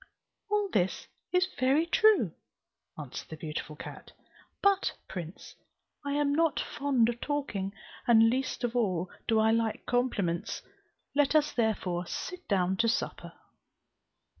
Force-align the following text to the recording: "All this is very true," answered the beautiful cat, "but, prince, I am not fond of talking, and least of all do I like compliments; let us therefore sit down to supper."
"All 0.49 0.67
this 0.71 1.05
is 1.31 1.47
very 1.59 1.85
true," 1.85 2.33
answered 2.97 3.29
the 3.29 3.37
beautiful 3.37 3.75
cat, 3.75 4.13
"but, 4.59 4.93
prince, 5.07 5.53
I 6.03 6.13
am 6.13 6.33
not 6.33 6.59
fond 6.59 7.07
of 7.07 7.21
talking, 7.21 7.71
and 8.07 8.27
least 8.27 8.63
of 8.63 8.75
all 8.75 9.11
do 9.27 9.39
I 9.39 9.51
like 9.51 9.85
compliments; 9.85 10.63
let 11.13 11.35
us 11.35 11.51
therefore 11.53 12.07
sit 12.07 12.47
down 12.47 12.77
to 12.77 12.89
supper." 12.89 13.33